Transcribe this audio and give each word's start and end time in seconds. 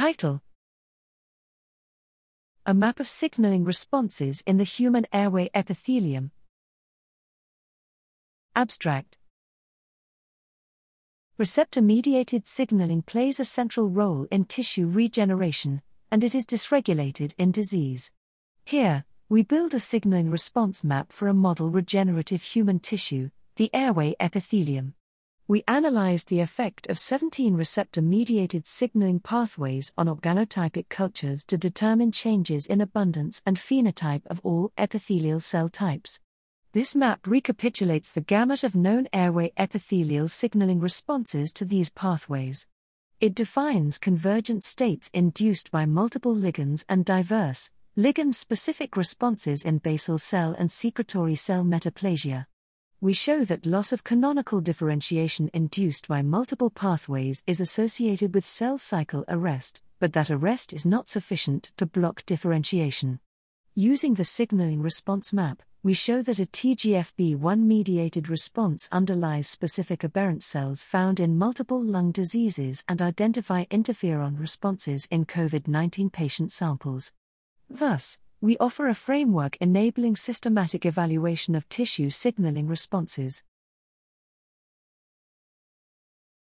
Title 0.00 0.40
A 2.64 2.72
map 2.72 3.00
of 3.00 3.06
signaling 3.06 3.64
responses 3.64 4.42
in 4.46 4.56
the 4.56 4.64
human 4.64 5.06
airway 5.12 5.50
epithelium. 5.52 6.30
Abstract 8.56 9.18
Receptor 11.36 11.82
mediated 11.82 12.46
signaling 12.46 13.02
plays 13.02 13.38
a 13.38 13.44
central 13.44 13.90
role 13.90 14.26
in 14.30 14.46
tissue 14.46 14.86
regeneration, 14.86 15.82
and 16.10 16.24
it 16.24 16.34
is 16.34 16.46
dysregulated 16.46 17.34
in 17.36 17.52
disease. 17.52 18.10
Here, 18.64 19.04
we 19.28 19.42
build 19.42 19.74
a 19.74 19.78
signaling 19.78 20.30
response 20.30 20.82
map 20.82 21.12
for 21.12 21.28
a 21.28 21.34
model 21.34 21.68
regenerative 21.68 22.40
human 22.40 22.78
tissue, 22.78 23.28
the 23.56 23.68
airway 23.74 24.16
epithelium. 24.18 24.94
We 25.50 25.64
analyzed 25.66 26.28
the 26.28 26.38
effect 26.38 26.88
of 26.88 27.00
17 27.00 27.56
receptor 27.56 28.00
mediated 28.00 28.68
signaling 28.68 29.18
pathways 29.18 29.92
on 29.98 30.06
organotypic 30.06 30.88
cultures 30.88 31.44
to 31.46 31.58
determine 31.58 32.12
changes 32.12 32.66
in 32.66 32.80
abundance 32.80 33.42
and 33.44 33.56
phenotype 33.56 34.24
of 34.28 34.40
all 34.44 34.70
epithelial 34.78 35.40
cell 35.40 35.68
types. 35.68 36.20
This 36.70 36.94
map 36.94 37.26
recapitulates 37.26 38.12
the 38.12 38.20
gamut 38.20 38.62
of 38.62 38.76
known 38.76 39.08
airway 39.12 39.50
epithelial 39.56 40.28
signaling 40.28 40.78
responses 40.78 41.52
to 41.54 41.64
these 41.64 41.90
pathways. 41.90 42.68
It 43.20 43.34
defines 43.34 43.98
convergent 43.98 44.62
states 44.62 45.10
induced 45.12 45.72
by 45.72 45.84
multiple 45.84 46.36
ligands 46.36 46.84
and 46.88 47.04
diverse, 47.04 47.72
ligand 47.98 48.34
specific 48.34 48.96
responses 48.96 49.64
in 49.64 49.78
basal 49.78 50.18
cell 50.18 50.54
and 50.56 50.70
secretory 50.70 51.34
cell 51.34 51.64
metaplasia. 51.64 52.46
We 53.02 53.14
show 53.14 53.46
that 53.46 53.64
loss 53.64 53.94
of 53.94 54.04
canonical 54.04 54.60
differentiation 54.60 55.48
induced 55.54 56.06
by 56.06 56.20
multiple 56.20 56.68
pathways 56.68 57.42
is 57.46 57.58
associated 57.58 58.34
with 58.34 58.46
cell 58.46 58.76
cycle 58.76 59.24
arrest, 59.26 59.80
but 59.98 60.12
that 60.12 60.30
arrest 60.30 60.74
is 60.74 60.84
not 60.84 61.08
sufficient 61.08 61.72
to 61.78 61.86
block 61.86 62.26
differentiation. 62.26 63.18
Using 63.74 64.14
the 64.14 64.24
signaling 64.24 64.82
response 64.82 65.32
map, 65.32 65.62
we 65.82 65.94
show 65.94 66.20
that 66.20 66.38
a 66.38 66.44
TGFB1 66.44 67.60
mediated 67.60 68.28
response 68.28 68.86
underlies 68.92 69.48
specific 69.48 70.04
aberrant 70.04 70.42
cells 70.42 70.82
found 70.82 71.20
in 71.20 71.38
multiple 71.38 71.82
lung 71.82 72.12
diseases 72.12 72.84
and 72.86 73.00
identify 73.00 73.64
interferon 73.70 74.38
responses 74.38 75.08
in 75.10 75.24
COVID 75.24 75.66
19 75.66 76.10
patient 76.10 76.52
samples. 76.52 77.14
Thus, 77.70 78.18
we 78.42 78.56
offer 78.56 78.88
a 78.88 78.94
framework 78.94 79.58
enabling 79.60 80.16
systematic 80.16 80.86
evaluation 80.86 81.54
of 81.54 81.68
tissue 81.68 82.08
signaling 82.08 82.66
responses. 82.66 83.44